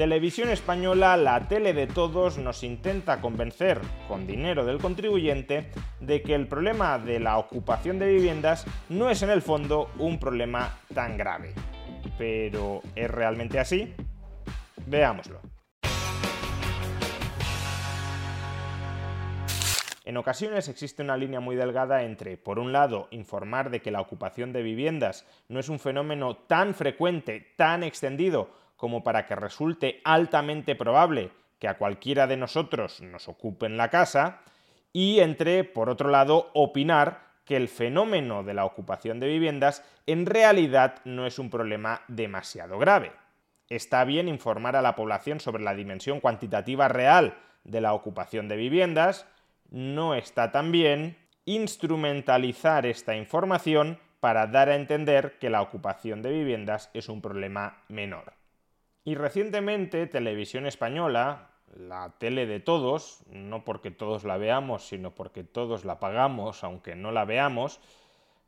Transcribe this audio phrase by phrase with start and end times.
[0.00, 6.34] Televisión Española, la tele de todos, nos intenta convencer, con dinero del contribuyente, de que
[6.34, 11.18] el problema de la ocupación de viviendas no es en el fondo un problema tan
[11.18, 11.52] grave.
[12.16, 13.92] Pero ¿es realmente así?
[14.86, 15.38] Veámoslo.
[20.06, 24.00] En ocasiones existe una línea muy delgada entre, por un lado, informar de que la
[24.00, 30.00] ocupación de viviendas no es un fenómeno tan frecuente, tan extendido, como para que resulte
[30.04, 34.40] altamente probable que a cualquiera de nosotros nos ocupen la casa,
[34.90, 40.24] y entre, por otro lado, opinar que el fenómeno de la ocupación de viviendas en
[40.24, 43.12] realidad no es un problema demasiado grave.
[43.68, 48.56] Está bien informar a la población sobre la dimensión cuantitativa real de la ocupación de
[48.56, 49.26] viviendas,
[49.68, 56.30] no está tan bien instrumentalizar esta información para dar a entender que la ocupación de
[56.30, 58.39] viviendas es un problema menor.
[59.10, 65.42] Y recientemente Televisión Española, la tele de todos, no porque todos la veamos, sino porque
[65.42, 67.80] todos la pagamos, aunque no la veamos,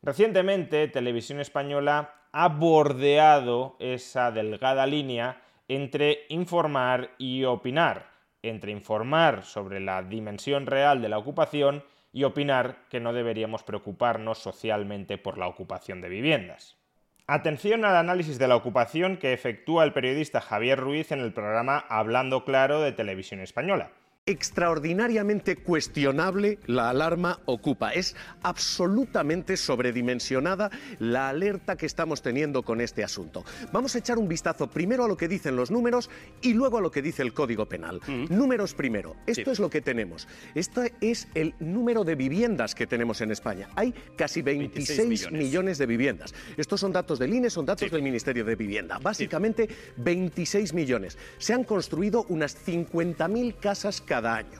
[0.01, 8.11] recientemente Televisión Española ha bordeado esa delgada línea entre informar y opinar,
[8.41, 11.83] entre informar sobre la dimensión real de la ocupación
[12.13, 16.77] y opinar que no deberíamos preocuparnos socialmente por la ocupación de viviendas.
[17.25, 21.85] Atención al análisis de la ocupación que efectúa el periodista Javier Ruiz en el programa
[21.87, 23.91] Hablando Claro de Televisión Española
[24.25, 27.91] extraordinariamente cuestionable la alarma ocupa.
[27.91, 33.43] Es absolutamente sobredimensionada la alerta que estamos teniendo con este asunto.
[33.73, 36.09] Vamos a echar un vistazo primero a lo que dicen los números
[36.41, 37.99] y luego a lo que dice el Código Penal.
[38.29, 39.17] Números primero.
[39.27, 40.25] Esto es lo que tenemos.
[40.55, 43.67] Este es el número de viviendas que tenemos en España.
[43.75, 45.77] Hay casi 26, millones.
[45.77, 46.33] de viviendas.
[46.55, 48.99] Estos son datos del INE, son datos del Ministerio de Vivienda.
[48.99, 49.67] Básicamente
[49.97, 51.17] 26 millones.
[51.39, 54.59] Se han construido unas 50.000 casas cada año.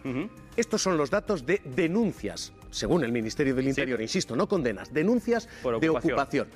[0.57, 5.47] Estos son los datos de denuncias, según el Ministerio del Interior, insisto, no condenas, denuncias
[5.79, 6.47] de ocupación.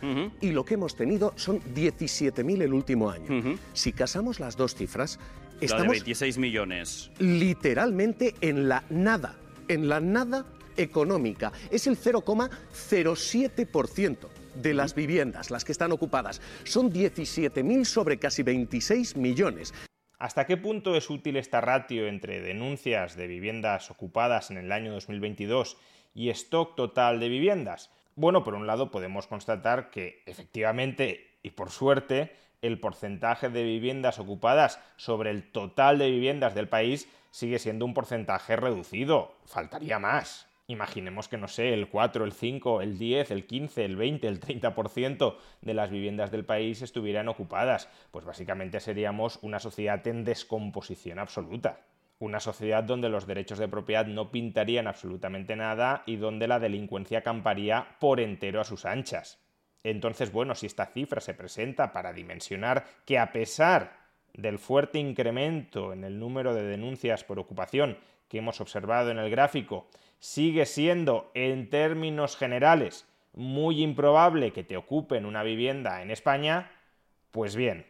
[0.41, 3.55] Y lo que hemos tenido son 17.000 el último año.
[3.73, 5.19] Si casamos las dos cifras,
[5.61, 5.91] estamos...
[5.91, 7.11] 26 millones.
[7.19, 9.35] Literalmente en la nada,
[9.67, 11.51] en la nada económica.
[11.69, 14.17] Es el 0,07%
[14.55, 16.41] de las viviendas, las que están ocupadas.
[16.63, 19.71] Son 17.000 sobre casi 26 millones.
[20.19, 24.91] ¿Hasta qué punto es útil esta ratio entre denuncias de viviendas ocupadas en el año
[24.94, 25.78] 2022
[26.16, 27.91] y stock total de viviendas?
[28.16, 32.31] Bueno, por un lado podemos constatar que efectivamente y por suerte
[32.63, 37.94] el porcentaje de viviendas ocupadas sobre el total de viviendas del país sigue siendo un
[37.94, 39.35] porcentaje reducido.
[39.45, 40.47] Faltaría más.
[40.69, 44.39] Imaginemos que, no sé, el 4, el 5, el 10, el 15, el 20, el
[44.41, 47.89] 30% de las viviendas del país estuvieran ocupadas.
[48.11, 51.85] Pues básicamente seríamos una sociedad en descomposición absoluta.
[52.19, 57.22] Una sociedad donde los derechos de propiedad no pintarían absolutamente nada y donde la delincuencia
[57.22, 59.39] camparía por entero a sus anchas.
[59.83, 65.94] Entonces, bueno, si esta cifra se presenta para dimensionar que a pesar del fuerte incremento
[65.94, 67.97] en el número de denuncias por ocupación
[68.29, 69.88] que hemos observado en el gráfico,
[70.19, 76.71] sigue siendo en términos generales muy improbable que te ocupen una vivienda en España,
[77.31, 77.85] pues bien.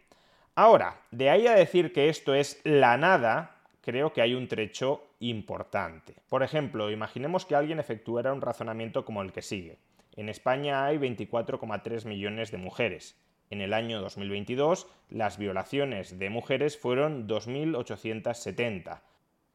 [0.56, 5.04] Ahora, de ahí a decir que esto es la nada, creo que hay un trecho
[5.20, 6.16] importante.
[6.28, 9.78] Por ejemplo, imaginemos que alguien efectuara un razonamiento como el que sigue.
[10.18, 13.16] En España hay 24,3 millones de mujeres.
[13.50, 19.00] En el año 2022, las violaciones de mujeres fueron 2.870.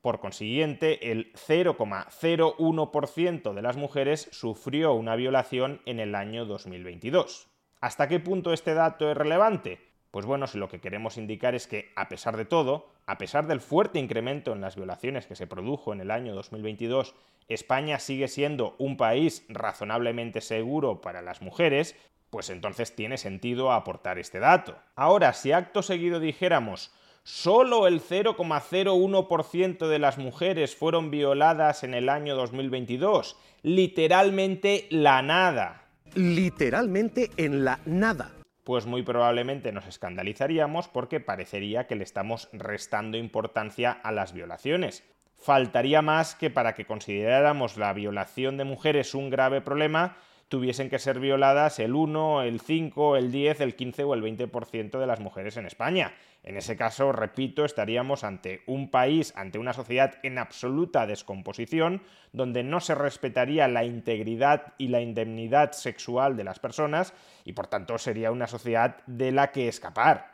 [0.02, 7.46] Por consiguiente, el 0,01% de las mujeres sufrió una violación en el año 2022.
[7.80, 9.78] ¿Hasta qué punto este dato es relevante?
[10.10, 13.46] Pues bueno, si lo que queremos indicar es que, a pesar de todo, a pesar
[13.46, 17.14] del fuerte incremento en las violaciones que se produjo en el año 2022,
[17.46, 21.94] España sigue siendo un país razonablemente seguro para las mujeres,
[22.28, 24.76] pues entonces tiene sentido aportar este dato.
[24.96, 26.92] Ahora, si acto seguido dijéramos
[27.24, 33.36] Solo el 0,01% de las mujeres fueron violadas en el año 2022.
[33.62, 35.84] Literalmente la nada.
[36.14, 38.32] Literalmente en la nada.
[38.64, 45.04] Pues muy probablemente nos escandalizaríamos porque parecería que le estamos restando importancia a las violaciones.
[45.38, 50.16] Faltaría más que para que consideráramos la violación de mujeres un grave problema,
[50.52, 54.98] tuviesen que ser violadas el 1, el 5, el 10, el 15 o el 20%
[55.00, 56.12] de las mujeres en España.
[56.42, 62.02] En ese caso, repito, estaríamos ante un país, ante una sociedad en absoluta descomposición,
[62.34, 67.14] donde no se respetaría la integridad y la indemnidad sexual de las personas
[67.46, 70.32] y por tanto sería una sociedad de la que escapar.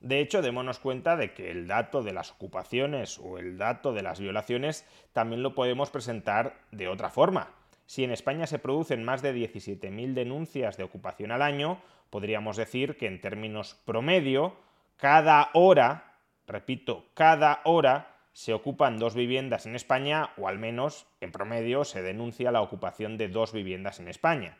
[0.00, 4.02] De hecho, démonos cuenta de que el dato de las ocupaciones o el dato de
[4.02, 7.48] las violaciones también lo podemos presentar de otra forma.
[7.86, 12.96] Si en España se producen más de 17.000 denuncias de ocupación al año, podríamos decir
[12.96, 14.56] que en términos promedio,
[14.96, 16.14] cada hora,
[16.46, 22.02] repito, cada hora se ocupan dos viviendas en España, o al menos en promedio se
[22.02, 24.58] denuncia la ocupación de dos viviendas en España.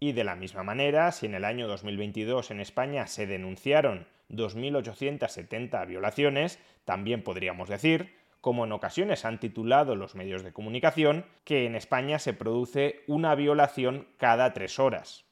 [0.00, 5.86] Y de la misma manera, si en el año 2022 en España se denunciaron 2.870
[5.86, 11.74] violaciones, también podríamos decir como en ocasiones han titulado los medios de comunicación, que en
[11.74, 15.24] España se produce una violación cada tres horas.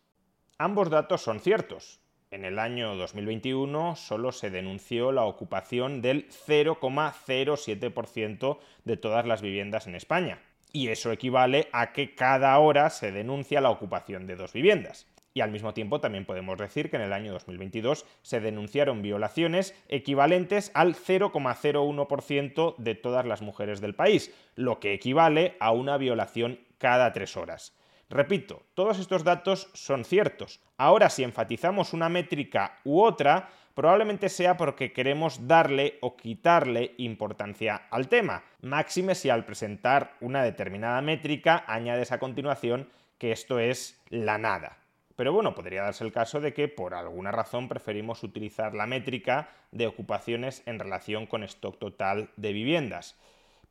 [0.56, 2.00] Ambos datos son ciertos.
[2.30, 9.86] En el año 2021 solo se denunció la ocupación del 0,07% de todas las viviendas
[9.86, 10.40] en España.
[10.72, 15.11] Y eso equivale a que cada hora se denuncia la ocupación de dos viviendas.
[15.34, 19.74] Y al mismo tiempo también podemos decir que en el año 2022 se denunciaron violaciones
[19.88, 26.60] equivalentes al 0,01% de todas las mujeres del país, lo que equivale a una violación
[26.78, 27.74] cada tres horas.
[28.10, 30.60] Repito, todos estos datos son ciertos.
[30.76, 37.86] Ahora, si enfatizamos una métrica u otra, probablemente sea porque queremos darle o quitarle importancia
[37.90, 44.02] al tema, máxime si al presentar una determinada métrica añades a continuación que esto es
[44.10, 44.81] la nada.
[45.22, 49.50] Pero bueno, podría darse el caso de que por alguna razón preferimos utilizar la métrica
[49.70, 53.14] de ocupaciones en relación con stock total de viviendas.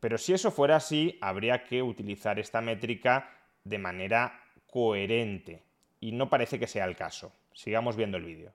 [0.00, 3.28] Pero si eso fuera así, habría que utilizar esta métrica
[3.64, 5.62] de manera coherente.
[6.00, 7.34] Y no parece que sea el caso.
[7.52, 8.54] Sigamos viendo el vídeo.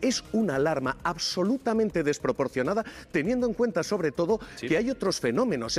[0.00, 5.78] Es una alarma absolutamente desproporcionada, teniendo en cuenta sobre todo que hay otros fenómenos.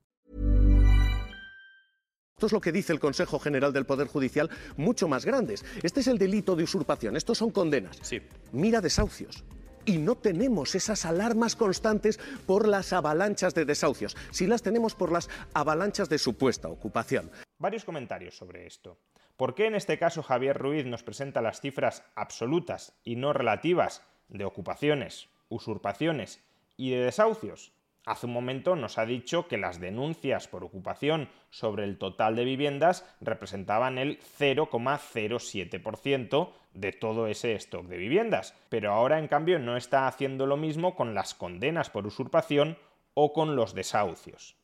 [2.41, 5.63] Esto es lo que dice el Consejo General del Poder Judicial, mucho más grandes.
[5.83, 7.99] Este es el delito de usurpación, estos son condenas.
[8.01, 8.19] Sí.
[8.51, 9.43] Mira desahucios.
[9.85, 15.11] Y no tenemos esas alarmas constantes por las avalanchas de desahucios, sí las tenemos por
[15.11, 17.29] las avalanchas de supuesta ocupación.
[17.59, 18.97] Varios comentarios sobre esto.
[19.37, 24.01] ¿Por qué en este caso Javier Ruiz nos presenta las cifras absolutas y no relativas
[24.29, 26.43] de ocupaciones, usurpaciones
[26.75, 27.71] y de desahucios?
[28.03, 32.45] Hace un momento nos ha dicho que las denuncias por ocupación sobre el total de
[32.45, 39.77] viviendas representaban el 0,07% de todo ese stock de viviendas, pero ahora en cambio no
[39.77, 42.79] está haciendo lo mismo con las condenas por usurpación
[43.13, 44.55] o con los desahucios.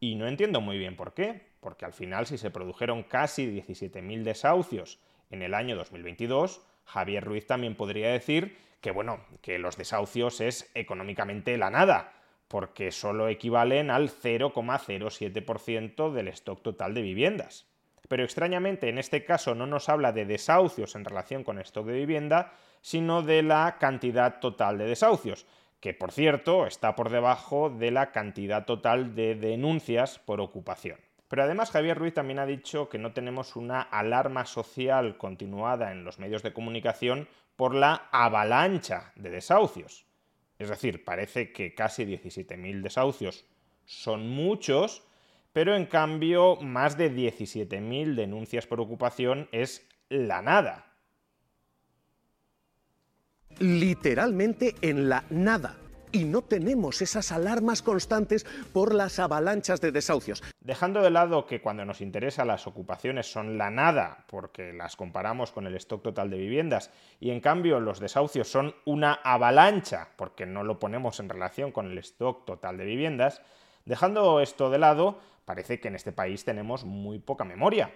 [0.00, 4.24] Y no entiendo muy bien por qué, porque al final si se produjeron casi 17.000
[4.24, 4.98] desahucios
[5.30, 10.70] en el año 2022, Javier Ruiz también podría decir que bueno, que los desahucios es
[10.74, 12.14] económicamente la nada,
[12.50, 17.68] porque solo equivalen al 0,07% del stock total de viviendas.
[18.08, 21.92] Pero extrañamente en este caso no nos habla de desahucios en relación con stock de
[21.92, 25.46] vivienda, sino de la cantidad total de desahucios,
[25.78, 30.98] que por cierto está por debajo de la cantidad total de denuncias por ocupación.
[31.28, 36.02] Pero además Javier Ruiz también ha dicho que no tenemos una alarma social continuada en
[36.02, 40.09] los medios de comunicación por la avalancha de desahucios.
[40.60, 43.46] Es decir, parece que casi 17.000 desahucios
[43.86, 45.02] son muchos,
[45.54, 50.92] pero en cambio más de 17.000 denuncias por ocupación es la nada.
[53.58, 55.78] Literalmente en la nada
[56.12, 60.42] y no tenemos esas alarmas constantes por las avalanchas de desahucios.
[60.60, 65.52] Dejando de lado que cuando nos interesa las ocupaciones son la nada, porque las comparamos
[65.52, 66.90] con el stock total de viviendas,
[67.20, 71.90] y en cambio los desahucios son una avalancha, porque no lo ponemos en relación con
[71.90, 73.42] el stock total de viviendas,
[73.84, 77.90] dejando esto de lado, parece que en este país tenemos muy poca memoria.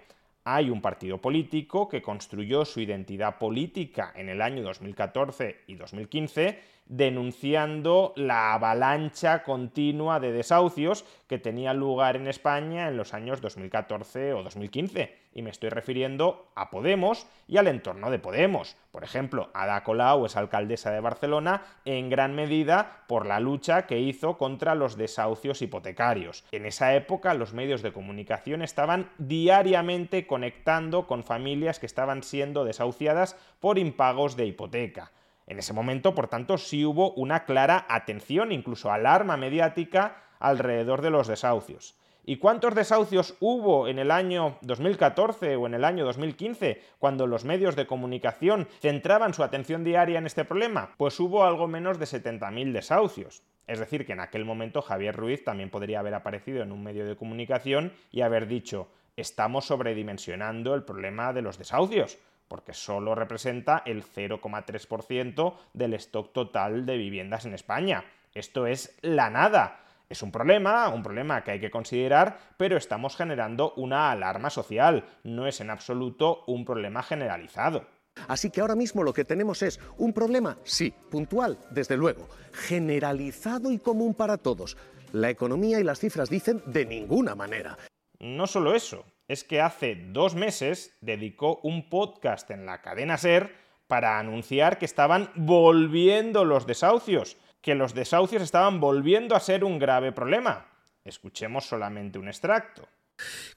[0.47, 6.61] Hay un partido político que construyó su identidad política en el año 2014 y 2015
[6.87, 14.35] denunciando la avalancha continua de desahucios que tenía lugar en España en los años 2014
[14.35, 15.25] o 2015.
[15.33, 18.77] Y me estoy refiriendo a Podemos y al entorno de Podemos.
[18.93, 23.99] Por ejemplo, Ada Colau es alcaldesa de Barcelona en gran medida por la lucha que
[23.99, 26.45] hizo contra los desahucios hipotecarios.
[26.53, 32.65] En esa época los medios de comunicación estaban diariamente conectando con familias que estaban siendo
[32.65, 35.11] desahuciadas por impagos de hipoteca.
[35.47, 41.11] En ese momento, por tanto, sí hubo una clara atención, incluso alarma mediática, alrededor de
[41.11, 41.97] los desahucios.
[42.27, 47.45] ¿Y cuántos desahucios hubo en el año 2014 o en el año 2015 cuando los
[47.45, 50.95] medios de comunicación centraban su atención diaria en este problema?
[50.97, 53.43] Pues hubo algo menos de 70.000 desahucios.
[53.67, 57.05] Es decir, que en aquel momento Javier Ruiz también podría haber aparecido en un medio
[57.05, 63.83] de comunicación y haber dicho, estamos sobredimensionando el problema de los desahucios porque solo representa
[63.87, 68.05] el 0,3% del stock total de viviendas en España.
[68.35, 69.81] Esto es la nada.
[70.09, 75.05] Es un problema, un problema que hay que considerar, pero estamos generando una alarma social.
[75.23, 77.87] No es en absoluto un problema generalizado.
[78.29, 83.73] Así que ahora mismo lo que tenemos es un problema, sí, puntual, desde luego, generalizado
[83.73, 84.77] y común para todos.
[85.13, 87.77] La economía y las cifras dicen de ninguna manera.
[88.21, 93.55] No solo eso, es que hace dos meses dedicó un podcast en la cadena Ser
[93.87, 99.79] para anunciar que estaban volviendo los desahucios, que los desahucios estaban volviendo a ser un
[99.79, 100.69] grave problema.
[101.05, 102.89] Escuchemos solamente un extracto.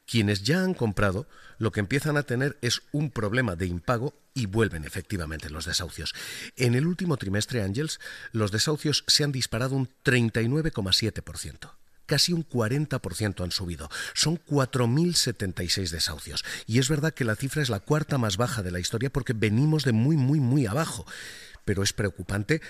[0.05, 4.45] Quienes ya han comprado lo que empiezan a tener es un problema de impago y
[4.45, 6.13] vuelven efectivamente los desahucios.
[6.55, 8.00] En el último trimestre, Ángels,
[8.31, 11.71] los desahucios se han disparado un 39,7%
[12.07, 13.89] casi un 40% han subido.
[14.15, 16.43] Son 4.076 desahucios.
[16.65, 19.33] Y es verdad que la cifra es la cuarta más baja de la historia porque
[19.33, 21.05] venimos de muy, muy, muy abajo.
[21.65, 22.61] Pero es preocupante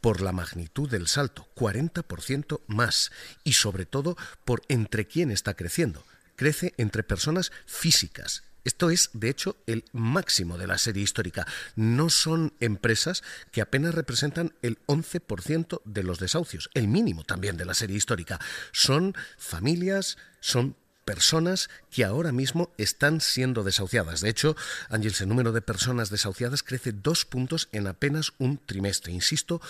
[0.00, 3.10] por la magnitud del salto, 40% más.
[3.42, 6.04] Y sobre todo por entre quién está creciendo.
[6.36, 11.46] Crece entre personas físicas, esto es, de hecho, el máximo de la serie histórica.
[11.76, 17.66] No son empresas que apenas representan el 11% de los desahucios, el mínimo también de
[17.66, 18.40] la serie histórica.
[18.72, 24.20] Son familias, son personas que ahora mismo están siendo desahuciadas.
[24.20, 24.56] De hecho,
[24.88, 29.12] Ángel, el número de personas desahuciadas crece dos puntos en apenas un trimestre.
[29.12, 29.60] Insisto,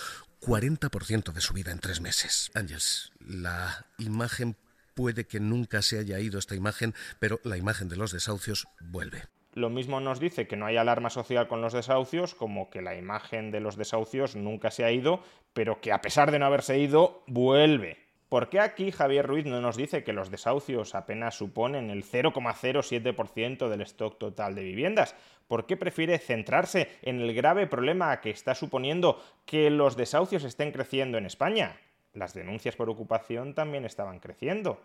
[0.41, 2.51] 40% de su vida en tres meses.
[2.53, 4.55] Ángels, la imagen
[4.95, 9.23] puede que nunca se haya ido esta imagen, pero la imagen de los desahucios vuelve.
[9.53, 12.95] Lo mismo nos dice que no hay alarma social con los desahucios, como que la
[12.95, 15.21] imagen de los desahucios nunca se ha ido,
[15.53, 18.05] pero que a pesar de no haberse ido, vuelve.
[18.27, 23.69] ¿Por qué aquí Javier Ruiz no nos dice que los desahucios apenas suponen el 0,07%
[23.69, 25.15] del stock total de viviendas?
[25.47, 30.71] ¿Por qué prefiere centrarse en el grave problema que está suponiendo que los desahucios estén
[30.71, 31.79] creciendo en España?
[32.15, 34.81] Las denuncias por ocupación también estaban creciendo.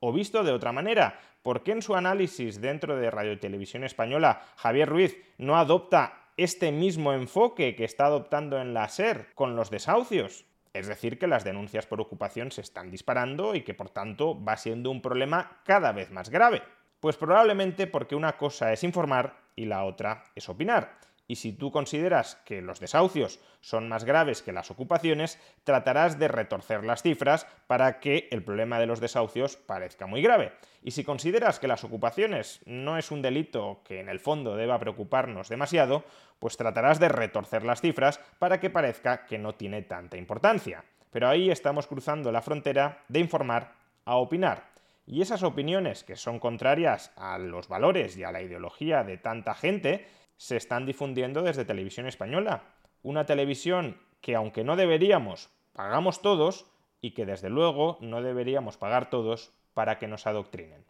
[0.00, 4.42] O visto de otra manera, ¿por qué en su análisis dentro de Radio Televisión Española
[4.56, 9.70] Javier Ruiz no adopta este mismo enfoque que está adoptando en la SER con los
[9.70, 10.44] desahucios?
[10.74, 14.58] Es decir, que las denuncias por ocupación se están disparando y que por tanto va
[14.58, 16.62] siendo un problema cada vez más grave.
[17.00, 20.98] Pues probablemente porque una cosa es informar y la otra es opinar.
[21.28, 26.28] Y si tú consideras que los desahucios son más graves que las ocupaciones, tratarás de
[26.28, 30.52] retorcer las cifras para que el problema de los desahucios parezca muy grave.
[30.82, 34.78] Y si consideras que las ocupaciones no es un delito que en el fondo deba
[34.78, 36.04] preocuparnos demasiado,
[36.38, 40.84] pues tratarás de retorcer las cifras para que parezca que no tiene tanta importancia.
[41.10, 43.72] Pero ahí estamos cruzando la frontera de informar
[44.04, 44.76] a opinar.
[45.06, 49.54] Y esas opiniones que son contrarias a los valores y a la ideología de tanta
[49.54, 52.64] gente se están difundiendo desde televisión española.
[53.02, 56.66] Una televisión que aunque no deberíamos, pagamos todos
[57.00, 60.84] y que desde luego no deberíamos pagar todos para que nos adoctrinen.